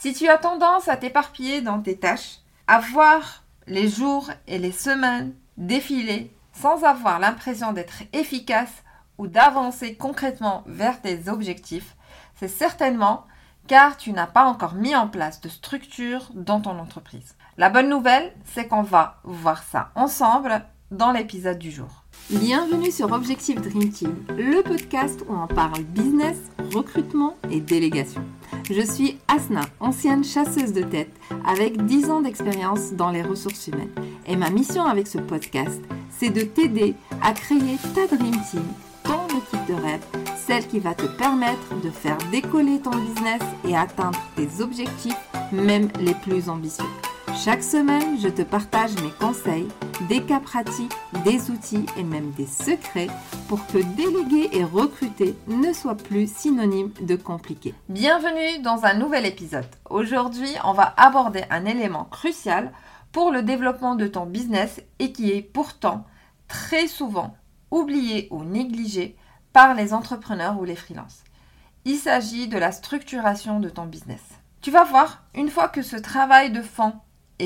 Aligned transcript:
Si 0.00 0.14
tu 0.14 0.28
as 0.28 0.38
tendance 0.38 0.86
à 0.86 0.96
t'éparpiller 0.96 1.60
dans 1.60 1.80
tes 1.80 1.96
tâches, 1.96 2.38
à 2.68 2.78
voir 2.78 3.42
les 3.66 3.88
jours 3.88 4.30
et 4.46 4.58
les 4.58 4.70
semaines 4.70 5.34
défiler 5.56 6.32
sans 6.52 6.84
avoir 6.84 7.18
l'impression 7.18 7.72
d'être 7.72 8.04
efficace 8.12 8.84
ou 9.18 9.26
d'avancer 9.26 9.96
concrètement 9.96 10.62
vers 10.66 11.00
tes 11.00 11.28
objectifs, 11.28 11.96
c'est 12.36 12.46
certainement 12.46 13.26
car 13.66 13.96
tu 13.96 14.12
n'as 14.12 14.28
pas 14.28 14.44
encore 14.44 14.74
mis 14.74 14.94
en 14.94 15.08
place 15.08 15.40
de 15.40 15.48
structure 15.48 16.28
dans 16.32 16.60
ton 16.60 16.78
entreprise. 16.78 17.34
La 17.56 17.68
bonne 17.68 17.88
nouvelle, 17.88 18.32
c'est 18.44 18.68
qu'on 18.68 18.82
va 18.82 19.20
voir 19.24 19.64
ça 19.64 19.90
ensemble 19.96 20.62
dans 20.92 21.10
l'épisode 21.10 21.58
du 21.58 21.72
jour. 21.72 22.04
Bienvenue 22.30 22.92
sur 22.92 23.10
Objectif 23.10 23.60
Dream 23.60 23.90
Team, 23.90 24.14
le 24.28 24.62
podcast 24.62 25.24
où 25.28 25.34
on 25.34 25.48
parle 25.48 25.82
business, 25.82 26.36
recrutement 26.72 27.36
et 27.50 27.60
délégation. 27.60 28.24
Je 28.70 28.82
suis 28.82 29.16
Asna, 29.28 29.62
ancienne 29.80 30.22
chasseuse 30.22 30.74
de 30.74 30.82
tête 30.82 31.10
avec 31.46 31.86
10 31.86 32.10
ans 32.10 32.20
d'expérience 32.20 32.92
dans 32.92 33.10
les 33.10 33.22
ressources 33.22 33.66
humaines. 33.68 33.94
Et 34.26 34.36
ma 34.36 34.50
mission 34.50 34.84
avec 34.84 35.06
ce 35.06 35.16
podcast, 35.16 35.80
c'est 36.10 36.28
de 36.28 36.42
t'aider 36.42 36.94
à 37.22 37.32
créer 37.32 37.78
ta 37.94 38.06
Dream 38.14 38.36
Team, 38.50 38.64
ton 39.04 39.24
équipe 39.28 39.66
de 39.68 39.74
rêve, 39.74 40.04
celle 40.46 40.66
qui 40.66 40.80
va 40.80 40.94
te 40.94 41.06
permettre 41.06 41.80
de 41.82 41.88
faire 41.88 42.18
décoller 42.30 42.78
ton 42.80 42.90
business 42.90 43.40
et 43.66 43.74
atteindre 43.74 44.20
tes 44.36 44.62
objectifs, 44.62 45.16
même 45.50 45.88
les 46.00 46.14
plus 46.14 46.50
ambitieux. 46.50 46.84
Chaque 47.44 47.62
semaine, 47.62 48.18
je 48.18 48.26
te 48.26 48.42
partage 48.42 49.00
mes 49.00 49.12
conseils, 49.12 49.68
des 50.08 50.24
cas 50.24 50.40
pratiques, 50.40 50.92
des 51.24 51.52
outils 51.52 51.86
et 51.96 52.02
même 52.02 52.32
des 52.32 52.46
secrets 52.46 53.06
pour 53.46 53.64
que 53.68 53.78
déléguer 53.78 54.48
et 54.58 54.64
recruter 54.64 55.36
ne 55.46 55.72
soit 55.72 55.94
plus 55.94 56.28
synonyme 56.28 56.90
de 57.00 57.14
compliqué. 57.14 57.74
Bienvenue 57.88 58.60
dans 58.62 58.84
un 58.86 58.94
nouvel 58.94 59.24
épisode. 59.24 59.68
Aujourd'hui, 59.88 60.50
on 60.64 60.72
va 60.72 60.92
aborder 60.96 61.44
un 61.48 61.64
élément 61.64 62.06
crucial 62.06 62.72
pour 63.12 63.30
le 63.30 63.44
développement 63.44 63.94
de 63.94 64.08
ton 64.08 64.26
business 64.26 64.82
et 64.98 65.12
qui 65.12 65.30
est 65.30 65.42
pourtant 65.42 66.06
très 66.48 66.88
souvent 66.88 67.36
oublié 67.70 68.26
ou 68.32 68.42
négligé 68.42 69.16
par 69.52 69.74
les 69.74 69.94
entrepreneurs 69.94 70.58
ou 70.58 70.64
les 70.64 70.74
freelances. 70.74 71.22
Il 71.84 71.98
s'agit 71.98 72.48
de 72.48 72.58
la 72.58 72.72
structuration 72.72 73.60
de 73.60 73.68
ton 73.68 73.86
business. 73.86 74.22
Tu 74.60 74.72
vas 74.72 74.82
voir, 74.82 75.22
une 75.36 75.50
fois 75.50 75.68
que 75.68 75.82
ce 75.82 75.96
travail 75.96 76.50
de 76.50 76.62
fond 76.62 76.94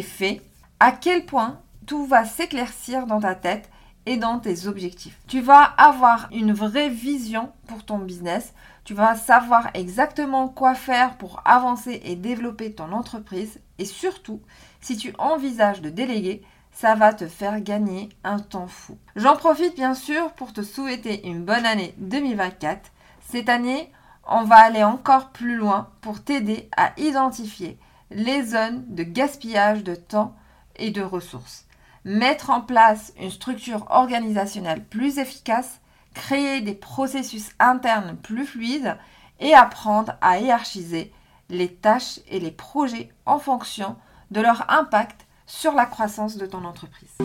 fait, 0.01 0.41
à 0.81 0.93
quel 0.93 1.27
point 1.27 1.61
tout 1.87 2.07
va 2.07 2.25
s'éclaircir 2.25 3.07
dans 3.07 3.21
ta 3.21 3.35
tête 3.35 3.69
et 4.07 4.17
dans 4.17 4.39
tes 4.39 4.67
objectifs. 4.67 5.19
Tu 5.29 5.41
vas 5.41 5.63
avoir 5.63 6.29
une 6.33 6.53
vraie 6.53 6.89
vision 6.89 7.53
pour 7.69 7.85
ton 7.85 7.99
business. 7.99 8.55
Tu 8.85 8.95
vas 8.95 9.15
savoir 9.15 9.69
exactement 9.75 10.49
quoi 10.49 10.75
faire 10.75 11.17
pour 11.17 11.43
avancer 11.45 12.01
et 12.05 12.17
développer 12.17 12.73
ton 12.73 12.93
entreprise. 12.93 13.61
Et 13.79 13.85
surtout, 13.85 14.41
si 14.81 14.97
tu 14.97 15.13
envisages 15.19 15.83
de 15.83 15.91
déléguer, 15.91 16.43
ça 16.73 16.95
va 16.95 17.13
te 17.13 17.29
faire 17.29 17.61
gagner 17.61 18.09
un 18.25 18.39
temps 18.39 18.67
fou. 18.67 18.97
J'en 19.15 19.37
profite 19.37 19.77
bien 19.77 19.95
sûr 19.95 20.33
pour 20.33 20.53
te 20.53 20.63
souhaiter 20.63 21.27
une 21.29 21.45
bonne 21.45 21.67
année 21.67 21.95
2024. 21.99 22.91
Cette 23.29 23.49
année, 23.49 23.93
on 24.27 24.45
va 24.45 24.57
aller 24.57 24.83
encore 24.83 25.29
plus 25.29 25.57
loin 25.57 25.91
pour 26.01 26.23
t'aider 26.23 26.69
à 26.77 26.93
identifier 26.97 27.79
les 28.15 28.43
zones 28.45 28.85
de 28.89 29.03
gaspillage 29.03 29.85
de 29.85 29.95
temps 29.95 30.35
et 30.77 30.91
de 30.91 31.03
ressources. 31.03 31.67
Mettre 32.05 32.51
en 32.51 32.61
place 32.61 33.13
une 33.21 33.31
structure 33.31 33.87
organisationnelle 33.91 34.85
plus 34.85 35.19
efficace, 35.19 35.81
créer 36.15 36.61
des 36.61 36.75
processus 36.75 37.51
internes 37.59 38.17
plus 38.17 38.47
fluides 38.47 38.97
et 39.41 39.55
apprendre 39.55 40.15
à 40.21 40.39
hiérarchiser 40.39 41.13
les 41.49 41.73
tâches 41.73 42.21
et 42.29 42.41
les 42.41 42.51
projets 42.51 43.11
en 43.27 43.39
fonction 43.39 43.97
de 44.31 44.41
leur 44.41 44.71
impact 44.71 45.27
sur 45.47 45.73
la 45.73 45.87
croissance 45.87 46.37
de 46.37 46.47
ton 46.47 46.65
entreprise. 46.65 47.17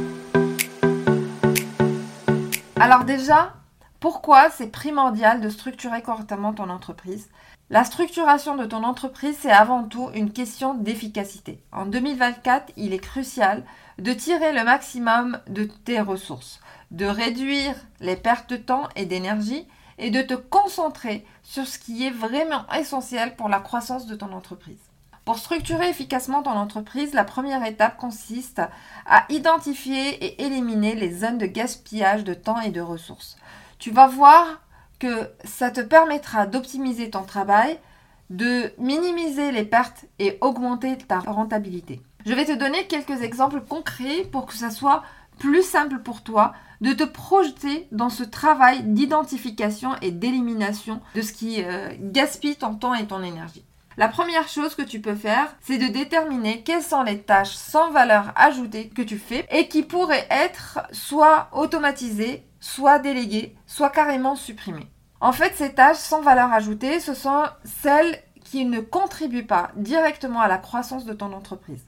Alors 2.80 3.06
déjà, 3.06 3.54
pourquoi 4.00 4.50
c'est 4.50 4.68
primordial 4.68 5.42
de 5.42 5.50
structurer 5.50 6.02
correctement 6.02 6.54
ton 6.54 6.70
entreprise? 6.70 7.30
La 7.70 7.84
structuration 7.84 8.56
de 8.56 8.66
ton 8.66 8.84
entreprise, 8.84 9.38
c'est 9.42 9.52
avant 9.52 9.84
tout 9.84 10.10
une 10.14 10.32
question 10.32 10.74
d'efficacité. 10.74 11.62
En 11.74 11.86
2024, 11.86 12.72
il 12.78 12.94
est 12.94 13.00
crucial 13.00 13.66
de 14.00 14.14
tirer 14.14 14.54
le 14.54 14.64
maximum 14.64 15.40
de 15.48 15.66
tes 15.66 16.00
ressources, 16.00 16.62
de 16.92 17.06
réduire 17.06 17.76
les 18.00 18.16
pertes 18.16 18.50
de 18.50 18.56
temps 18.56 18.88
et 18.96 19.06
d'énergie 19.06 19.68
et 19.98 20.12
de 20.12 20.22
te 20.22 20.34
concentrer 20.34 21.26
sur 21.44 21.68
ce 21.68 21.78
qui 21.78 22.06
est 22.06 22.12
vraiment 22.12 22.66
essentiel 22.74 23.36
pour 23.36 23.50
la 23.50 23.60
croissance 23.60 24.06
de 24.06 24.16
ton 24.16 24.32
entreprise. 24.32 24.80
Pour 25.26 25.38
structurer 25.38 25.90
efficacement 25.90 26.44
ton 26.44 26.52
entreprise, 26.52 27.14
la 27.14 27.26
première 27.26 27.66
étape 27.66 27.98
consiste 27.98 28.62
à 29.06 29.26
identifier 29.28 30.24
et 30.24 30.46
éliminer 30.46 30.96
les 30.96 31.12
zones 31.12 31.38
de 31.38 31.48
gaspillage 31.48 32.24
de 32.24 32.34
temps 32.34 32.62
et 32.62 32.72
de 32.72 32.80
ressources. 32.80 33.36
Tu 33.78 33.92
vas 33.92 34.08
voir 34.08 34.62
que 35.00 35.30
ça 35.44 35.72
te 35.72 35.82
permettra 35.82 36.48
d'optimiser 36.48 37.10
ton 37.10 37.24
travail, 37.24 37.78
de 38.30 38.72
minimiser 38.78 39.52
les 39.52 39.66
pertes 39.66 40.06
et 40.20 40.38
augmenter 40.42 40.98
ta 40.98 41.20
rentabilité. 41.20 42.02
Je 42.26 42.34
vais 42.34 42.46
te 42.46 42.58
donner 42.58 42.88
quelques 42.88 43.22
exemples 43.22 43.62
concrets 43.62 44.24
pour 44.32 44.46
que 44.46 44.54
ça 44.54 44.70
soit 44.70 45.04
plus 45.40 45.64
simple 45.64 46.00
pour 46.00 46.24
toi 46.24 46.54
de 46.82 46.94
te 46.94 47.04
projeter 47.04 47.88
dans 47.92 48.10
ce 48.10 48.24
travail 48.24 48.84
d'identification 48.84 49.96
et 50.02 50.12
d'élimination 50.12 51.02
de 51.16 51.22
ce 51.22 51.34
qui 51.34 51.64
euh, 51.64 51.90
gaspille 52.00 52.56
ton 52.56 52.76
temps 52.76 52.94
et 52.94 53.08
ton 53.08 53.24
énergie. 53.24 53.64
La 53.98 54.08
première 54.08 54.48
chose 54.48 54.76
que 54.76 54.84
tu 54.84 55.02
peux 55.02 55.16
faire, 55.16 55.56
c'est 55.60 55.80
de 55.80 55.88
déterminer 55.88 56.62
quelles 56.62 56.84
sont 56.84 57.02
les 57.02 57.24
tâches 57.24 57.56
sans 57.56 57.90
valeur 57.90 58.32
ajoutée 58.36 58.90
que 58.90 59.02
tu 59.02 59.18
fais 59.18 59.48
et 59.50 59.68
qui 59.68 59.82
pourraient 59.82 60.28
être 60.30 60.82
soit 60.92 61.50
automatisées, 61.52 62.46
soit 62.60 63.00
déléguées, 63.00 63.56
soit 63.66 63.90
carrément 63.90 64.36
supprimées. 64.36 64.92
En 65.20 65.32
fait, 65.32 65.56
ces 65.56 65.74
tâches 65.74 65.98
sans 65.98 66.22
valeur 66.22 66.54
ajoutée, 66.54 67.00
ce 67.00 67.16
sont 67.16 67.46
celles 67.64 68.22
qui 68.44 68.66
ne 68.66 68.82
contribuent 68.82 69.48
pas 69.48 69.72
directement 69.76 70.42
à 70.42 70.48
la 70.48 70.60
croissance 70.60 71.06
de 71.06 71.14
ton 71.14 71.34
entreprise, 71.34 71.84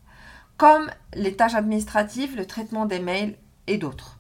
comme 0.58 0.90
les 1.14 1.36
tâches 1.36 1.54
administratives, 1.54 2.36
le 2.36 2.48
traitement 2.48 2.88
des 2.88 3.00
mails 3.00 3.38
et 3.68 3.78
d'autres. 3.78 4.19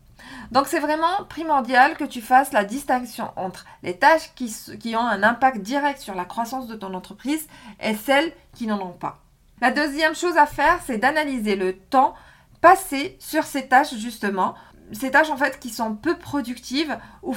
Donc 0.51 0.67
c'est 0.67 0.79
vraiment 0.79 1.23
primordial 1.27 1.95
que 1.97 2.03
tu 2.03 2.21
fasses 2.21 2.51
la 2.53 2.63
distinction 2.63 3.31
entre 3.35 3.65
les 3.83 3.97
tâches 3.97 4.31
qui, 4.35 4.95
ont 4.95 4.99
un 4.99 5.23
impact 5.23 5.61
direct 5.61 5.99
sur 5.99 6.15
la 6.15 6.25
croissance 6.25 6.67
de 6.67 6.75
ton 6.75 6.93
entreprise 6.93 7.47
et 7.81 7.95
celles 7.95 8.31
qui 8.53 8.67
n'en 8.67 8.81
ont 8.81 8.93
pas. 8.93 9.19
La 9.61 9.71
deuxième 9.71 10.15
chose 10.15 10.37
à 10.37 10.45
faire, 10.45 10.79
c'est 10.85 10.97
d'analyser 10.97 11.55
le 11.55 11.73
temps 11.77 12.15
passé 12.61 13.17
sur 13.19 13.43
ces 13.43 13.67
tâches 13.67 13.95
justement 13.95 14.55
ces 14.91 15.11
tâches 15.11 15.29
en 15.29 15.37
fait 15.37 15.59
qui 15.59 15.69
sont 15.69 15.95
peu 15.95 16.17
productives 16.17 16.97
ou 17.21 17.33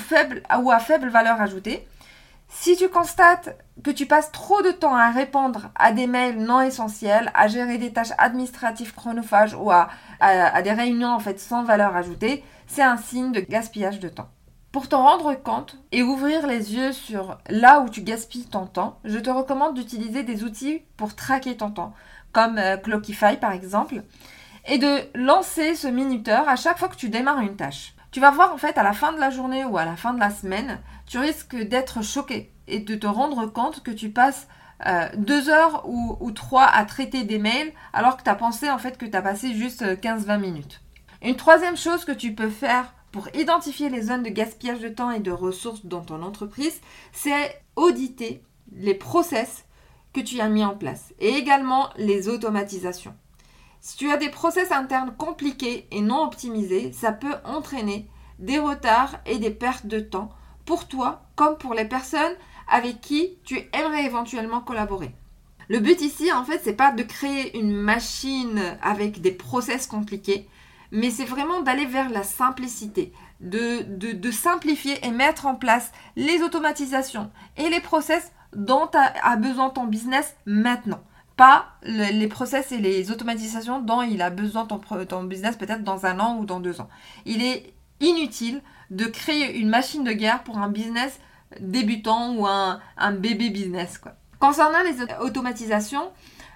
à 0.70 0.78
faible 0.78 1.09
valeur 1.09 1.41
ajoutée. 1.41 1.87
Si 2.49 2.76
tu 2.76 2.88
constates 2.88 3.56
que 3.82 3.91
tu 3.91 4.06
passes 4.06 4.31
trop 4.31 4.60
de 4.60 4.70
temps 4.70 4.94
à 4.94 5.10
répondre 5.10 5.70
à 5.75 5.93
des 5.93 6.06
mails 6.06 6.38
non 6.38 6.60
essentiels, 6.60 7.31
à 7.34 7.49
gérer 7.49 7.78
des 7.78 7.93
tâches 7.93 8.12
administratives 8.19 8.94
chronophages 8.94 9.54
ou 9.54 9.70
à, 9.70 9.88
à 10.20 10.62
des 10.62 10.72
réunions 10.72 11.14
en 11.14 11.19
fait 11.19 11.41
sans 11.41 11.64
valeur 11.64 11.97
ajoutée, 11.97 12.44
c'est 12.72 12.83
un 12.83 12.97
signe 12.97 13.33
de 13.33 13.41
gaspillage 13.41 14.00
de 14.00 14.09
temps. 14.09 14.31
Pour 14.72 14.88
t'en 14.88 15.03
rendre 15.03 15.34
compte 15.34 15.77
et 15.93 16.03
ouvrir 16.03 16.47
les 16.47 16.75
yeux 16.75 16.93
sur 16.93 17.37
là 17.50 17.81
où 17.81 17.91
tu 17.91 18.00
gaspilles 18.00 18.47
ton 18.47 18.65
temps, 18.65 18.99
je 19.05 19.19
te 19.19 19.28
recommande 19.28 19.75
d'utiliser 19.75 20.22
des 20.22 20.43
outils 20.43 20.81
pour 20.97 21.15
traquer 21.15 21.55
ton 21.59 21.71
temps, 21.71 21.93
comme 22.32 22.56
euh, 22.56 22.78
Clockify 22.78 23.37
par 23.37 23.53
exemple 23.53 24.03
et 24.66 24.78
de 24.78 25.00
lancer 25.15 25.75
ce 25.75 25.87
minuteur 25.87 26.49
à 26.49 26.56
chaque 26.56 26.78
fois 26.78 26.88
que 26.88 26.97
tu 26.97 27.11
démarres 27.11 27.41
une 27.41 27.56
tâche. 27.56 27.94
Tu 28.11 28.21
vas 28.21 28.31
voir 28.31 28.55
en 28.55 28.56
fait 28.56 28.78
à 28.78 28.82
la 28.82 28.94
fin 28.94 29.12
de 29.12 29.21
la 29.21 29.28
journée 29.28 29.66
ou 29.66 29.77
à 29.77 29.84
la 29.84 29.97
fin 29.97 30.15
de 30.15 30.21
la 30.21 30.31
semaine, 30.31 30.78
tu 31.06 31.19
risques 31.19 31.56
d'être 31.56 32.03
choqué 32.03 32.55
et 32.69 32.78
de 32.78 32.94
te 32.94 33.06
rendre 33.06 33.44
compte 33.47 33.82
que 33.82 33.91
tu 33.91 34.09
passes 34.09 34.49
euh, 34.87 35.09
deux 35.19 35.50
heures 35.50 35.87
ou, 35.87 36.31
trois 36.31 36.65
à 36.65 36.87
traiter 36.87 37.25
des 37.25 37.38
mails 37.38 37.73
alors 37.93 38.17
que 38.17 38.23
tu 38.23 38.31
as 38.31 38.35
pensé 38.35 38.70
en 38.70 38.79
fait 38.79 38.97
que 38.97 39.05
tu 39.05 39.14
as 39.17 39.23
passé 39.23 39.52
juste 39.52 39.82
15-20 39.82 40.41
minutes. 40.41 40.81
Une 41.25 41.37
troisième 41.37 41.77
chose 41.77 42.05
que 42.05 42.11
tu 42.11 42.35
peux 42.35 42.51
faire 42.51 42.93
pour 43.13 43.29
identifier 43.35 43.89
les 43.89 44.03
zones 44.03 44.25
de 44.25 44.29
gaspillage 44.29 44.81
de 44.81 44.89
temps 44.89 45.13
et 45.13 45.21
de 45.21 45.31
ressources 45.31 45.87
dans 45.87 46.01
ton 46.01 46.21
entreprise, 46.21 46.81
c'est 47.13 47.63
auditer 47.77 48.43
les 48.73 48.95
process 48.95 49.65
que 50.13 50.21
tu 50.21 50.41
as 50.41 50.49
mis 50.49 50.65
en 50.65 50.77
place 50.77 51.15
et 51.21 51.29
également 51.29 51.91
les 51.97 52.29
automatisations. 52.29 53.15
Si 53.81 53.97
tu 53.97 54.11
as 54.11 54.17
des 54.17 54.31
process 54.31 54.73
internes 54.73 55.15
compliqués 55.17 55.87
et 55.93 56.01
non 56.01 56.25
optimisés, 56.25 56.93
ça 56.93 57.13
peut 57.13 57.37
entraîner 57.45 58.09
des 58.41 58.59
retards 58.59 59.21
et 59.25 59.39
des 59.39 59.51
pertes 59.51 59.87
de 59.87 60.01
temps 60.01 60.31
pour 60.65 60.89
toi 60.89 61.23
comme 61.37 61.57
pour 61.57 61.75
les 61.75 61.85
personnes 61.85 62.35
avec 62.69 63.01
qui 63.01 63.39
tu 63.45 63.61
aimerais 63.73 64.07
éventuellement 64.07 64.61
collaborer. 64.61 65.15
Le 65.69 65.79
but 65.79 66.01
ici, 66.01 66.33
en 66.33 66.45
fait, 66.45 66.61
c'est 66.65 66.73
pas 66.73 66.91
de 66.91 67.05
créer 67.05 67.57
une 67.57 67.73
machine 67.73 68.77
avec 68.83 69.21
des 69.21 69.31
process 69.31 69.87
compliqués, 69.87 70.49
mais 70.93 71.11
c'est 71.11 71.25
vraiment 71.25 71.62
d'aller 71.62 71.87
vers 71.87 72.11
la 72.11 72.23
simplicité, 72.23 73.12
de, 73.41 73.83
de, 74.12 74.31
simplifier 74.31 75.05
et 75.05 75.11
mettre 75.11 75.47
en 75.47 75.56
place 75.56 75.91
les 76.15 76.43
automatisations 76.43 77.31
et 77.56 77.69
les 77.71 77.81
process 77.81 78.31
dont 78.55 78.89
a 78.93 79.37
besoin 79.37 79.71
ton 79.71 79.87
business 79.87 80.37
maintenant. 80.47 81.03
pas 81.37 81.67
les 81.83 82.29
process 82.29 82.71
et 82.71 82.79
les 82.79 83.11
automatisations 83.11 83.81
dont 83.81 84.03
il 84.03 84.21
a 84.21 84.29
besoin 84.29 84.67
ton, 84.67 84.79
ton 84.79 85.25
business 85.25 85.56
peut-être 85.56 85.83
dans 85.83 86.05
un 86.05 86.21
an 86.21 86.37
ou 86.39 86.44
dans 86.44 86.61
deux 86.61 86.81
ans. 86.81 86.91
Il 87.25 87.43
est 87.43 87.73
inutile 88.00 88.61
de 88.91 89.06
créer 89.06 89.59
une 89.59 89.71
machine 89.71 90.05
de 90.05 90.12
guerre 90.12 90.43
pour 90.45 90.59
un 90.59 90.69
business 90.69 91.19
débutant 91.59 92.35
ou 92.35 92.47
un, 92.47 92.81
un 92.99 93.12
bébé 93.12 93.49
business. 93.49 93.97
Quoi. 93.97 94.12
Concernant 94.38 94.83
les 94.83 95.03
automatisations, 95.21 96.11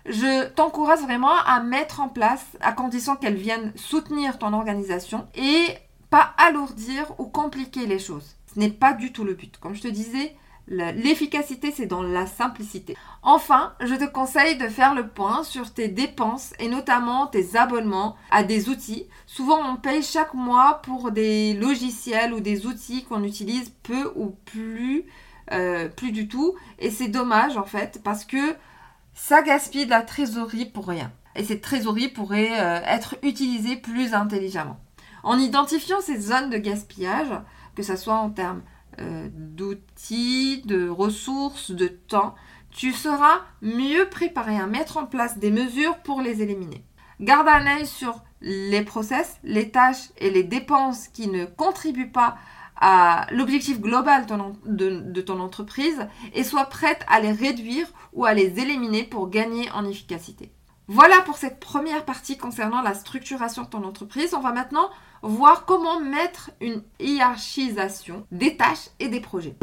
je 0.08 0.48
t'encourage 0.48 1.00
vraiment 1.00 1.34
à 1.46 1.60
mettre 1.60 2.00
en 2.00 2.08
place 2.08 2.44
à 2.60 2.72
condition 2.72 3.16
qu'elles 3.16 3.36
viennent 3.36 3.72
soutenir 3.76 4.38
ton 4.38 4.52
organisation 4.52 5.26
et 5.34 5.66
pas 6.10 6.34
alourdir 6.38 7.12
ou 7.18 7.26
compliquer 7.26 7.86
les 7.86 7.98
choses. 7.98 8.36
Ce 8.52 8.58
n'est 8.58 8.70
pas 8.70 8.92
du 8.92 9.12
tout 9.12 9.24
le 9.24 9.34
but. 9.34 9.58
Comme 9.58 9.74
je 9.74 9.82
te 9.82 9.88
disais, 9.88 10.36
L'efficacité, 10.68 11.70
c'est 11.70 11.86
dans 11.86 12.02
la 12.02 12.26
simplicité. 12.26 12.96
Enfin, 13.22 13.74
je 13.80 13.94
te 13.94 14.04
conseille 14.04 14.56
de 14.58 14.66
faire 14.66 14.96
le 14.96 15.06
point 15.06 15.44
sur 15.44 15.72
tes 15.72 15.86
dépenses 15.86 16.54
et 16.58 16.68
notamment 16.68 17.28
tes 17.28 17.56
abonnements 17.56 18.16
à 18.32 18.42
des 18.42 18.68
outils. 18.68 19.06
Souvent, 19.26 19.60
on 19.64 19.76
paye 19.76 20.02
chaque 20.02 20.34
mois 20.34 20.80
pour 20.82 21.12
des 21.12 21.54
logiciels 21.54 22.34
ou 22.34 22.40
des 22.40 22.66
outils 22.66 23.04
qu'on 23.04 23.22
utilise 23.22 23.70
peu 23.84 24.10
ou 24.16 24.34
plus, 24.44 25.04
euh, 25.52 25.88
plus 25.88 26.10
du 26.10 26.26
tout. 26.26 26.56
Et 26.80 26.90
c'est 26.90 27.08
dommage 27.08 27.56
en 27.56 27.64
fait 27.64 28.00
parce 28.02 28.24
que 28.24 28.56
ça 29.16 29.42
gaspille 29.42 29.86
de 29.86 29.90
la 29.90 30.02
trésorerie 30.02 30.66
pour 30.66 30.86
rien. 30.86 31.10
Et 31.34 31.42
cette 31.42 31.62
trésorerie 31.62 32.08
pourrait 32.08 32.60
euh, 32.60 32.80
être 32.84 33.16
utilisée 33.22 33.76
plus 33.76 34.14
intelligemment. 34.14 34.78
En 35.24 35.38
identifiant 35.38 36.00
ces 36.00 36.20
zones 36.20 36.50
de 36.50 36.58
gaspillage, 36.58 37.32
que 37.74 37.82
ce 37.82 37.96
soit 37.96 38.14
en 38.14 38.30
termes 38.30 38.62
euh, 39.00 39.28
d'outils, 39.32 40.62
de 40.66 40.88
ressources, 40.88 41.72
de 41.72 41.88
temps, 41.88 42.34
tu 42.70 42.92
seras 42.92 43.40
mieux 43.62 44.08
préparé 44.10 44.56
à 44.58 44.66
mettre 44.66 44.98
en 44.98 45.06
place 45.06 45.38
des 45.38 45.50
mesures 45.50 45.96
pour 45.98 46.20
les 46.20 46.42
éliminer. 46.42 46.84
Garde 47.18 47.48
un 47.48 47.78
œil 47.78 47.86
sur 47.86 48.22
les 48.42 48.82
process, 48.82 49.38
les 49.42 49.70
tâches 49.70 50.10
et 50.18 50.30
les 50.30 50.44
dépenses 50.44 51.08
qui 51.08 51.28
ne 51.28 51.46
contribuent 51.46 52.12
pas 52.12 52.36
l'objectif 53.30 53.80
global 53.80 54.26
de, 54.26 55.00
de, 55.00 55.20
ton 55.20 55.40
entreprise 55.40 56.06
et 56.34 56.44
sois 56.44 56.66
prête 56.66 57.04
à 57.08 57.20
les 57.20 57.32
réduire 57.32 57.86
ou 58.12 58.24
à 58.24 58.34
les 58.34 58.60
éliminer 58.60 59.02
pour 59.04 59.30
gagner 59.30 59.70
en 59.70 59.84
efficacité. 59.84 60.52
Voilà 60.88 61.20
pour 61.22 61.36
cette 61.36 61.58
première 61.58 62.04
partie 62.04 62.38
concernant 62.38 62.80
la 62.80 62.94
structuration 62.94 63.62
de 63.62 63.68
ton 63.68 63.82
entreprise. 63.82 64.34
On 64.34 64.40
va 64.40 64.52
maintenant 64.52 64.88
voir 65.22 65.64
comment 65.64 65.98
mettre 65.98 66.50
une 66.60 66.82
hiérarchisation 67.00 68.24
des 68.30 68.56
tâches 68.56 68.90
et 69.00 69.08
des 69.08 69.20
projets. 69.20 69.56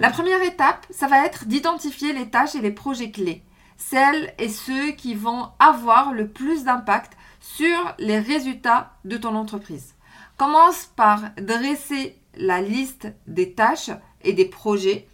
La 0.00 0.10
première 0.10 0.42
étape, 0.42 0.86
ça 0.90 1.08
va 1.08 1.24
être 1.24 1.46
d'identifier 1.46 2.12
les 2.12 2.28
tâches 2.28 2.54
et 2.54 2.60
les 2.60 2.70
projets 2.70 3.10
clés, 3.10 3.42
celles 3.78 4.34
et 4.38 4.50
ceux 4.50 4.90
qui 4.90 5.14
vont 5.14 5.48
avoir 5.58 6.12
le 6.12 6.28
plus 6.28 6.62
d'impact 6.62 7.14
sur 7.44 7.94
les 7.98 8.18
résultats 8.18 8.92
de 9.04 9.16
ton 9.16 9.34
entreprise. 9.34 9.94
Commence 10.36 10.90
par 10.96 11.20
dresser 11.36 12.16
la 12.36 12.60
liste 12.60 13.08
des 13.26 13.52
tâches 13.52 13.90
et 14.22 14.32
des 14.32 14.46
projets 14.46 15.06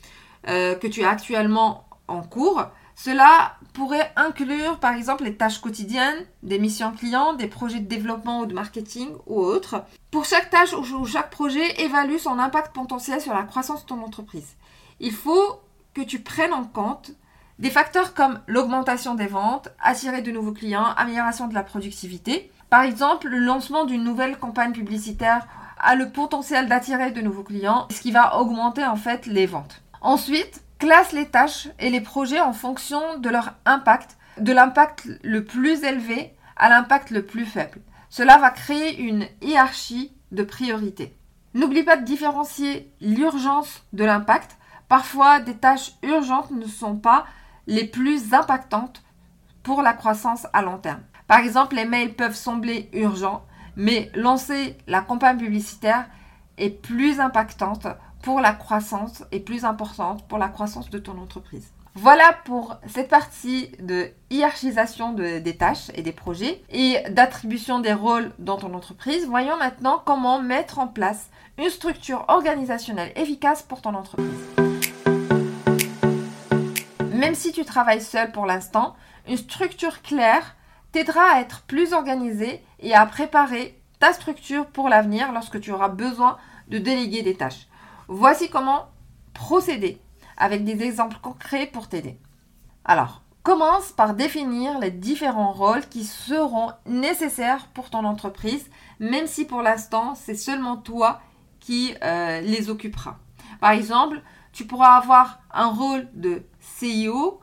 euh, 0.48 0.74
que 0.74 0.86
tu 0.86 1.04
as 1.04 1.10
actuellement 1.10 1.86
en 2.08 2.22
cours 2.22 2.66
cela 3.02 3.56
pourrait 3.72 4.12
inclure 4.14 4.78
par 4.78 4.92
exemple 4.92 5.24
les 5.24 5.34
tâches 5.34 5.62
quotidiennes, 5.62 6.26
des 6.42 6.58
missions 6.58 6.92
clients, 6.92 7.32
des 7.32 7.46
projets 7.46 7.80
de 7.80 7.88
développement 7.88 8.40
ou 8.40 8.46
de 8.46 8.52
marketing 8.52 9.08
ou 9.26 9.40
autres. 9.40 9.82
Pour 10.10 10.26
chaque 10.26 10.50
tâche 10.50 10.74
ou 10.74 11.06
chaque 11.06 11.30
projet, 11.30 11.80
évalue 11.80 12.18
son 12.18 12.38
impact 12.38 12.74
potentiel 12.74 13.22
sur 13.22 13.32
la 13.32 13.44
croissance 13.44 13.84
de 13.84 13.86
ton 13.86 14.02
entreprise. 14.02 14.54
Il 14.98 15.12
faut 15.12 15.62
que 15.94 16.02
tu 16.02 16.20
prennes 16.20 16.52
en 16.52 16.64
compte 16.64 17.12
des 17.60 17.70
facteurs 17.70 18.14
comme 18.14 18.40
l'augmentation 18.46 19.14
des 19.14 19.26
ventes, 19.26 19.68
attirer 19.82 20.22
de 20.22 20.32
nouveaux 20.32 20.52
clients, 20.52 20.86
amélioration 20.96 21.46
de 21.46 21.54
la 21.54 21.62
productivité. 21.62 22.50
Par 22.70 22.82
exemple, 22.82 23.28
le 23.28 23.38
lancement 23.38 23.84
d'une 23.84 24.02
nouvelle 24.02 24.38
campagne 24.38 24.72
publicitaire 24.72 25.46
a 25.78 25.94
le 25.94 26.08
potentiel 26.08 26.68
d'attirer 26.68 27.10
de 27.10 27.20
nouveaux 27.20 27.42
clients, 27.42 27.86
ce 27.90 28.00
qui 28.00 28.12
va 28.12 28.38
augmenter 28.38 28.84
en 28.84 28.96
fait 28.96 29.26
les 29.26 29.44
ventes. 29.44 29.82
Ensuite, 30.00 30.62
classe 30.78 31.12
les 31.12 31.28
tâches 31.28 31.68
et 31.78 31.90
les 31.90 32.00
projets 32.00 32.40
en 32.40 32.54
fonction 32.54 33.18
de 33.18 33.28
leur 33.28 33.52
impact, 33.66 34.16
de 34.38 34.52
l'impact 34.52 35.06
le 35.22 35.44
plus 35.44 35.84
élevé 35.84 36.34
à 36.56 36.70
l'impact 36.70 37.10
le 37.10 37.26
plus 37.26 37.44
faible. 37.44 37.80
Cela 38.08 38.38
va 38.38 38.50
créer 38.50 38.98
une 39.02 39.26
hiérarchie 39.42 40.12
de 40.32 40.42
priorité. 40.42 41.14
N'oublie 41.52 41.82
pas 41.82 41.98
de 41.98 42.04
différencier 42.04 42.90
l'urgence 43.02 43.82
de 43.92 44.04
l'impact. 44.04 44.56
Parfois, 44.88 45.40
des 45.40 45.56
tâches 45.56 45.92
urgentes 46.02 46.52
ne 46.52 46.66
sont 46.66 46.96
pas 46.96 47.26
les 47.70 47.84
plus 47.84 48.34
impactantes 48.34 49.02
pour 49.62 49.80
la 49.80 49.92
croissance 49.92 50.46
à 50.52 50.60
long 50.60 50.78
terme. 50.78 51.02
Par 51.28 51.38
exemple, 51.38 51.76
les 51.76 51.84
mails 51.84 52.14
peuvent 52.14 52.34
sembler 52.34 52.90
urgents, 52.92 53.44
mais 53.76 54.10
lancer 54.14 54.76
la 54.88 55.00
campagne 55.00 55.38
publicitaire 55.38 56.06
est 56.58 56.70
plus 56.70 57.20
impactante 57.20 57.86
pour 58.22 58.40
la 58.40 58.52
croissance 58.52 59.22
est 59.30 59.40
plus 59.40 59.64
importante 59.64 60.26
pour 60.28 60.36
la 60.36 60.48
croissance 60.48 60.90
de 60.90 60.98
ton 60.98 61.16
entreprise. 61.18 61.72
Voilà 61.94 62.34
pour 62.44 62.76
cette 62.86 63.08
partie 63.08 63.70
de 63.80 64.10
hiérarchisation 64.30 65.12
des 65.12 65.56
tâches 65.56 65.90
et 65.94 66.02
des 66.02 66.12
projets 66.12 66.62
et 66.70 66.98
d'attribution 67.10 67.80
des 67.80 67.92
rôles 67.92 68.32
dans 68.38 68.56
ton 68.56 68.74
entreprise. 68.74 69.26
Voyons 69.26 69.56
maintenant 69.56 70.02
comment 70.04 70.42
mettre 70.42 70.80
en 70.80 70.88
place 70.88 71.30
une 71.56 71.70
structure 71.70 72.24
organisationnelle 72.28 73.12
efficace 73.16 73.62
pour 73.62 73.80
ton 73.80 73.94
entreprise. 73.94 74.69
Même 77.20 77.34
si 77.34 77.52
tu 77.52 77.66
travailles 77.66 78.00
seul 78.00 78.32
pour 78.32 78.46
l'instant, 78.46 78.96
une 79.28 79.36
structure 79.36 80.00
claire 80.00 80.56
t'aidera 80.90 81.34
à 81.34 81.40
être 81.42 81.60
plus 81.64 81.92
organisé 81.92 82.64
et 82.78 82.94
à 82.94 83.04
préparer 83.04 83.78
ta 83.98 84.14
structure 84.14 84.64
pour 84.64 84.88
l'avenir 84.88 85.30
lorsque 85.30 85.60
tu 85.60 85.70
auras 85.70 85.90
besoin 85.90 86.38
de 86.68 86.78
déléguer 86.78 87.20
des 87.20 87.34
tâches. 87.34 87.68
Voici 88.08 88.48
comment 88.48 88.86
procéder 89.34 90.00
avec 90.38 90.64
des 90.64 90.82
exemples 90.82 91.18
concrets 91.20 91.66
pour 91.66 91.90
t'aider. 91.90 92.18
Alors, 92.86 93.20
commence 93.42 93.92
par 93.92 94.14
définir 94.14 94.78
les 94.78 94.90
différents 94.90 95.52
rôles 95.52 95.86
qui 95.90 96.04
seront 96.04 96.72
nécessaires 96.86 97.66
pour 97.74 97.90
ton 97.90 98.04
entreprise, 98.04 98.70
même 98.98 99.26
si 99.26 99.44
pour 99.44 99.60
l'instant 99.60 100.14
c'est 100.14 100.34
seulement 100.34 100.78
toi 100.78 101.20
qui 101.58 101.94
euh, 102.02 102.40
les 102.40 102.70
occupera. 102.70 103.18
Par 103.60 103.72
exemple, 103.72 104.22
tu 104.54 104.66
pourras 104.66 104.96
avoir 104.96 105.40
un 105.52 105.68
rôle 105.68 106.08
de 106.14 106.44
CIO, 106.80 107.40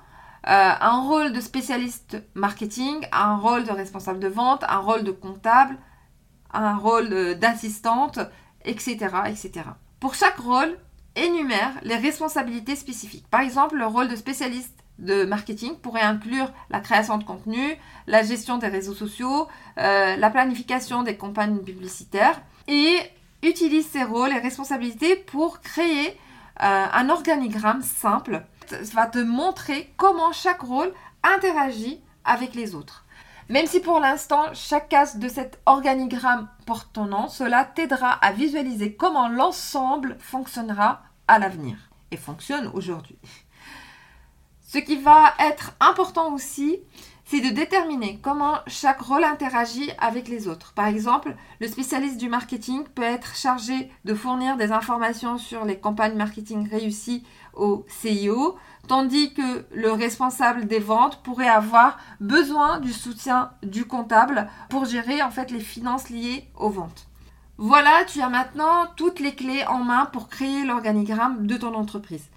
euh, 0.47 0.71
un 0.79 1.01
rôle 1.01 1.31
de 1.33 1.41
spécialiste 1.41 2.17
marketing, 2.33 3.05
un 3.11 3.37
rôle 3.37 3.63
de 3.65 3.71
responsable 3.71 4.19
de 4.19 4.27
vente, 4.27 4.63
un 4.67 4.79
rôle 4.79 5.03
de 5.03 5.11
comptable, 5.11 5.77
un 6.53 6.75
rôle 6.77 7.35
d'assistante, 7.35 8.19
etc., 8.65 8.95
etc. 9.27 9.51
Pour 9.99 10.15
chaque 10.15 10.37
rôle, 10.37 10.77
énumère 11.15 11.73
les 11.83 11.95
responsabilités 11.95 12.75
spécifiques. 12.75 13.27
Par 13.29 13.41
exemple, 13.41 13.75
le 13.75 13.85
rôle 13.85 14.07
de 14.07 14.15
spécialiste 14.15 14.83
de 14.99 15.25
marketing 15.25 15.75
pourrait 15.75 16.01
inclure 16.01 16.51
la 16.69 16.79
création 16.79 17.17
de 17.17 17.23
contenu, 17.23 17.77
la 18.07 18.23
gestion 18.23 18.57
des 18.57 18.67
réseaux 18.67 18.93
sociaux, 18.93 19.47
euh, 19.77 20.15
la 20.15 20.29
planification 20.29 21.03
des 21.03 21.17
campagnes 21.17 21.59
publicitaires 21.59 22.41
et 22.67 22.97
utilise 23.43 23.87
ces 23.87 24.03
rôles 24.03 24.31
et 24.31 24.39
responsabilités 24.39 25.15
pour 25.15 25.61
créer 25.61 26.17
euh, 26.63 26.85
un 26.91 27.09
organigramme 27.09 27.83
simple. 27.83 28.43
Va 28.93 29.07
te 29.07 29.19
montrer 29.19 29.93
comment 29.97 30.31
chaque 30.31 30.61
rôle 30.61 30.93
interagit 31.23 32.01
avec 32.23 32.55
les 32.55 32.75
autres. 32.75 33.05
Même 33.49 33.65
si 33.65 33.79
pour 33.79 33.99
l'instant, 33.99 34.53
chaque 34.53 34.89
case 34.89 35.17
de 35.17 35.29
cet 35.29 35.61
organigramme 35.65 36.49
porte 36.65 36.91
ton 36.91 37.05
nom, 37.05 37.29
cela 37.29 37.63
t'aidera 37.63 38.11
à 38.11 38.33
visualiser 38.33 38.93
comment 38.95 39.29
l'ensemble 39.29 40.17
fonctionnera 40.19 41.01
à 41.27 41.39
l'avenir 41.39 41.77
et 42.11 42.17
fonctionne 42.17 42.69
aujourd'hui. 42.73 43.17
Ce 44.67 44.79
qui 44.79 44.97
va 44.97 45.33
être 45.39 45.71
important 45.79 46.33
aussi, 46.33 46.79
c'est 47.23 47.39
de 47.39 47.53
déterminer 47.53 48.19
comment 48.21 48.55
chaque 48.67 49.01
rôle 49.01 49.23
interagit 49.23 49.91
avec 49.97 50.27
les 50.27 50.47
autres. 50.47 50.73
Par 50.73 50.87
exemple, 50.87 51.35
le 51.59 51.67
spécialiste 51.67 52.17
du 52.17 52.27
marketing 52.29 52.83
peut 52.83 53.01
être 53.01 53.35
chargé 53.35 53.91
de 54.03 54.13
fournir 54.13 54.57
des 54.57 54.71
informations 54.71 55.37
sur 55.37 55.63
les 55.63 55.79
campagnes 55.79 56.15
marketing 56.15 56.69
réussies 56.69 57.25
au 57.57 57.85
CIO, 57.89 58.57
tandis 58.87 59.33
que 59.33 59.65
le 59.73 59.91
responsable 59.91 60.65
des 60.65 60.79
ventes 60.79 61.21
pourrait 61.23 61.47
avoir 61.47 61.97
besoin 62.19 62.79
du 62.79 62.93
soutien 62.93 63.51
du 63.63 63.85
comptable 63.85 64.49
pour 64.69 64.85
gérer 64.85 65.21
en 65.21 65.31
fait 65.31 65.51
les 65.51 65.59
finances 65.59 66.09
liées 66.09 66.47
aux 66.57 66.69
ventes. 66.69 67.07
Voilà, 67.57 68.05
tu 68.05 68.21
as 68.21 68.29
maintenant 68.29 68.85
toutes 68.95 69.19
les 69.19 69.33
clés 69.33 69.65
en 69.67 69.79
main 69.79 70.05
pour 70.05 70.29
créer 70.29 70.63
l'organigramme 70.63 71.47
de 71.47 71.57
ton 71.57 71.73
entreprise. 71.73 72.29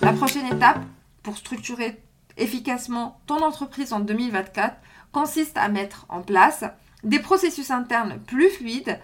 La 0.00 0.12
prochaine 0.12 0.46
étape 0.46 0.80
pour 1.22 1.36
structurer 1.36 2.00
efficacement 2.36 3.20
ton 3.26 3.42
entreprise 3.42 3.92
en 3.92 4.00
2024 4.00 4.76
consiste 5.12 5.58
à 5.58 5.68
mettre 5.68 6.06
en 6.08 6.22
place 6.22 6.64
des 7.04 7.18
processus 7.18 7.70
internes 7.70 8.18
plus 8.26 8.50
fluides, 8.50 8.98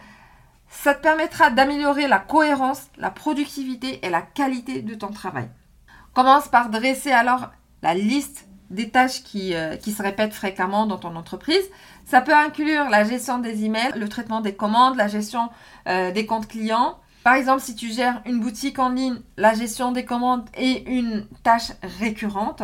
Ça 0.82 0.94
te 0.94 1.00
permettra 1.00 1.50
d'améliorer 1.50 2.08
la 2.08 2.18
cohérence, 2.18 2.88
la 2.98 3.10
productivité 3.10 4.04
et 4.04 4.10
la 4.10 4.20
qualité 4.20 4.82
de 4.82 4.94
ton 4.94 5.08
travail. 5.08 5.48
Commence 6.12 6.48
par 6.48 6.68
dresser 6.68 7.10
alors 7.10 7.50
la 7.82 7.94
liste 7.94 8.46
des 8.68 8.90
tâches 8.90 9.22
qui, 9.22 9.54
euh, 9.54 9.78
se 9.80 10.02
répètent 10.02 10.34
fréquemment 10.34 10.86
dans 10.86 10.98
ton 10.98 11.16
entreprise. 11.16 11.64
Ça 12.04 12.20
peut 12.20 12.34
inclure 12.34 12.90
la 12.90 13.04
gestion 13.04 13.38
des 13.38 13.64
emails, 13.64 13.92
le 13.96 14.08
traitement 14.08 14.40
des 14.42 14.54
commandes, 14.54 14.96
la 14.96 15.08
gestion 15.08 15.48
euh, 15.88 16.10
des 16.10 16.26
comptes 16.26 16.48
clients. 16.48 16.98
Par 17.22 17.34
exemple, 17.34 17.62
si 17.62 17.74
tu 17.74 17.90
gères 17.90 18.20
une 18.26 18.40
boutique 18.40 18.78
en 18.78 18.90
ligne, 18.90 19.20
la 19.38 19.54
gestion 19.54 19.92
des 19.92 20.04
commandes 20.04 20.46
est 20.54 20.86
une 20.86 21.26
tâche 21.42 21.72
récurrente. 21.98 22.62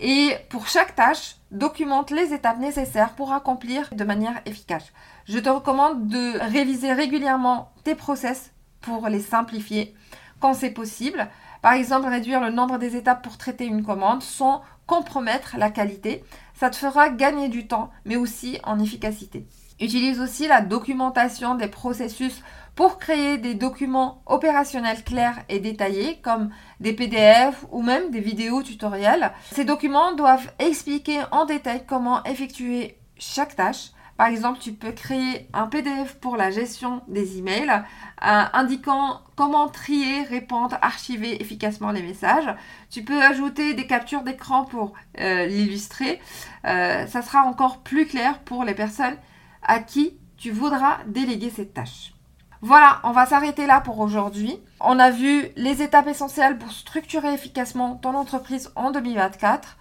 Et 0.00 0.36
pour 0.50 0.68
chaque 0.68 0.94
tâche, 0.94 1.36
documente 1.50 2.10
les 2.10 2.32
étapes 2.32 2.58
nécessaires 2.58 3.14
pour 3.14 3.32
accomplir 3.32 3.88
de 3.92 4.04
manière 4.04 4.40
efficace. 4.46 4.92
Je 5.26 5.38
te 5.38 5.48
recommande 5.48 6.06
de 6.08 6.38
réviser 6.50 6.92
régulièrement 6.92 7.72
tes 7.82 7.94
process 7.94 8.52
pour 8.82 9.08
les 9.08 9.20
simplifier 9.20 9.94
quand 10.38 10.52
c'est 10.52 10.70
possible. 10.70 11.28
Par 11.62 11.72
exemple, 11.72 12.08
réduire 12.08 12.42
le 12.42 12.50
nombre 12.50 12.76
des 12.76 12.94
étapes 12.94 13.22
pour 13.22 13.38
traiter 13.38 13.64
une 13.64 13.82
commande 13.82 14.22
sans 14.22 14.60
compromettre 14.86 15.56
la 15.56 15.70
qualité. 15.70 16.22
Ça 16.54 16.68
te 16.68 16.76
fera 16.76 17.08
gagner 17.08 17.48
du 17.48 17.66
temps, 17.66 17.90
mais 18.04 18.16
aussi 18.16 18.58
en 18.64 18.78
efficacité. 18.78 19.46
Utilise 19.80 20.20
aussi 20.20 20.46
la 20.46 20.60
documentation 20.60 21.54
des 21.54 21.68
processus 21.68 22.42
pour 22.74 22.98
créer 22.98 23.38
des 23.38 23.54
documents 23.54 24.20
opérationnels 24.26 25.02
clairs 25.04 25.38
et 25.48 25.58
détaillés 25.58 26.20
comme 26.20 26.50
des 26.80 26.92
PDF 26.92 27.64
ou 27.72 27.80
même 27.80 28.10
des 28.10 28.20
vidéos 28.20 28.62
tutoriels. 28.62 29.32
Ces 29.52 29.64
documents 29.64 30.14
doivent 30.14 30.52
expliquer 30.58 31.20
en 31.32 31.46
détail 31.46 31.84
comment 31.86 32.22
effectuer 32.24 32.98
chaque 33.18 33.56
tâche. 33.56 33.93
Par 34.16 34.28
exemple, 34.28 34.60
tu 34.60 34.72
peux 34.72 34.92
créer 34.92 35.48
un 35.52 35.66
PDF 35.66 36.14
pour 36.20 36.36
la 36.36 36.50
gestion 36.50 37.02
des 37.08 37.38
emails 37.38 37.70
euh, 37.70 38.42
indiquant 38.52 39.20
comment 39.34 39.68
trier, 39.68 40.22
répondre, 40.22 40.78
archiver 40.82 41.42
efficacement 41.42 41.90
les 41.90 42.02
messages. 42.02 42.54
Tu 42.90 43.02
peux 43.02 43.20
ajouter 43.20 43.74
des 43.74 43.86
captures 43.86 44.22
d'écran 44.22 44.64
pour 44.64 44.92
euh, 45.18 45.46
l'illustrer. 45.46 46.20
Euh, 46.64 47.06
ça 47.08 47.22
sera 47.22 47.42
encore 47.42 47.78
plus 47.78 48.06
clair 48.06 48.38
pour 48.40 48.64
les 48.64 48.74
personnes 48.74 49.16
à 49.62 49.80
qui 49.80 50.16
tu 50.36 50.52
voudras 50.52 50.98
déléguer 51.06 51.50
cette 51.50 51.74
tâche. 51.74 52.12
Voilà, 52.60 53.00
on 53.02 53.10
va 53.10 53.26
s'arrêter 53.26 53.66
là 53.66 53.80
pour 53.80 53.98
aujourd'hui. 53.98 54.58
On 54.80 54.98
a 54.98 55.10
vu 55.10 55.48
les 55.56 55.82
étapes 55.82 56.06
essentielles 56.06 56.56
pour 56.56 56.70
structurer 56.72 57.34
efficacement 57.34 57.96
ton 57.96 58.14
entreprise 58.14 58.70
en 58.76 58.90
2024. 58.90 59.76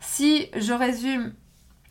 Si 0.00 0.48
je 0.56 0.72
résume, 0.72 1.32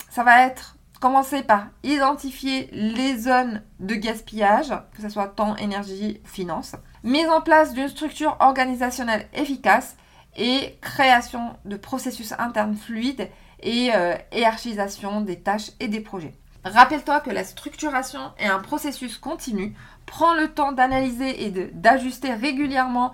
ça 0.09 0.23
va 0.23 0.45
être 0.45 0.74
commencer 0.99 1.43
par 1.43 1.67
identifier 1.83 2.69
les 2.71 3.17
zones 3.17 3.61
de 3.79 3.95
gaspillage, 3.95 4.73
que 4.95 5.01
ce 5.01 5.09
soit 5.09 5.27
temps, 5.27 5.55
énergie, 5.57 6.21
finance. 6.23 6.75
Mise 7.03 7.29
en 7.29 7.41
place 7.41 7.73
d'une 7.73 7.89
structure 7.89 8.37
organisationnelle 8.39 9.27
efficace 9.33 9.95
et 10.37 10.77
création 10.81 11.55
de 11.65 11.77
processus 11.77 12.33
internes 12.37 12.75
fluides 12.75 13.29
et 13.61 13.91
euh, 13.93 14.15
hiérarchisation 14.33 15.21
des 15.21 15.39
tâches 15.39 15.71
et 15.79 15.87
des 15.87 16.01
projets. 16.01 16.33
Rappelle-toi 16.63 17.19
que 17.19 17.29
la 17.29 17.43
structuration 17.43 18.31
est 18.39 18.47
un 18.47 18.59
processus 18.59 19.17
continu. 19.17 19.75
Prends 20.07 20.33
le 20.33 20.47
temps 20.47 20.71
d'analyser 20.71 21.45
et 21.45 21.51
d'ajuster 21.51 22.33
régulièrement 22.33 23.11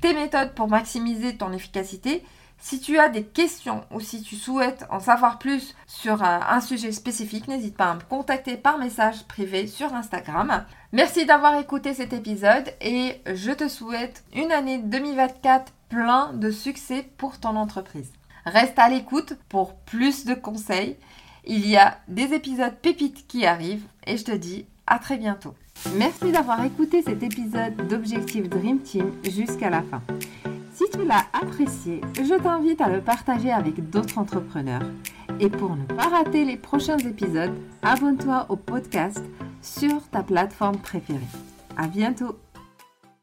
tes 0.00 0.14
méthodes 0.14 0.54
pour 0.54 0.68
maximiser 0.68 1.36
ton 1.36 1.52
efficacité. 1.52 2.24
Si 2.64 2.80
tu 2.80 2.98
as 2.98 3.10
des 3.10 3.24
questions 3.24 3.84
ou 3.90 4.00
si 4.00 4.22
tu 4.22 4.36
souhaites 4.36 4.86
en 4.88 4.98
savoir 4.98 5.38
plus 5.38 5.74
sur 5.86 6.22
euh, 6.22 6.38
un 6.48 6.62
sujet 6.62 6.92
spécifique, 6.92 7.46
n'hésite 7.46 7.76
pas 7.76 7.90
à 7.90 7.94
me 7.94 8.00
contacter 8.00 8.56
par 8.56 8.78
message 8.78 9.24
privé 9.24 9.66
sur 9.66 9.92
Instagram. 9.92 10.64
Merci 10.90 11.26
d'avoir 11.26 11.60
écouté 11.60 11.92
cet 11.92 12.14
épisode 12.14 12.72
et 12.80 13.20
je 13.26 13.50
te 13.50 13.68
souhaite 13.68 14.24
une 14.34 14.50
année 14.50 14.78
2024 14.78 15.74
plein 15.90 16.32
de 16.32 16.50
succès 16.50 17.06
pour 17.18 17.38
ton 17.38 17.54
entreprise. 17.56 18.10
Reste 18.46 18.78
à 18.78 18.88
l'écoute 18.88 19.34
pour 19.50 19.74
plus 19.74 20.24
de 20.24 20.32
conseils 20.32 20.96
il 21.44 21.68
y 21.68 21.76
a 21.76 21.98
des 22.08 22.32
épisodes 22.32 22.76
pépites 22.80 23.26
qui 23.26 23.44
arrivent 23.44 23.84
et 24.06 24.16
je 24.16 24.24
te 24.24 24.32
dis 24.32 24.64
à 24.86 24.98
très 24.98 25.18
bientôt. 25.18 25.54
Merci 25.96 26.32
d'avoir 26.32 26.64
écouté 26.64 27.02
cet 27.02 27.22
épisode 27.22 27.76
d'Objectif 27.88 28.48
Dream 28.48 28.80
Team 28.80 29.12
jusqu'à 29.22 29.68
la 29.68 29.82
fin. 29.82 30.00
Si 30.74 30.84
tu 30.90 31.04
l'as 31.04 31.24
apprécié, 31.32 32.00
je 32.16 32.34
t'invite 32.34 32.80
à 32.80 32.88
le 32.88 33.00
partager 33.00 33.52
avec 33.52 33.90
d'autres 33.90 34.18
entrepreneurs. 34.18 34.82
Et 35.38 35.48
pour 35.48 35.76
ne 35.76 35.84
pas 35.84 36.08
rater 36.08 36.44
les 36.44 36.56
prochains 36.56 36.98
épisodes, 36.98 37.54
abonne-toi 37.82 38.46
au 38.48 38.56
podcast 38.56 39.22
sur 39.62 40.02
ta 40.08 40.24
plateforme 40.24 40.78
préférée. 40.78 41.20
À 41.76 41.86
bientôt! 41.86 42.36